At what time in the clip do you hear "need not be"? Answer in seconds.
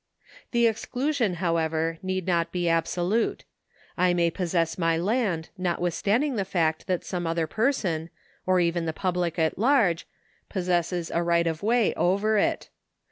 2.01-2.67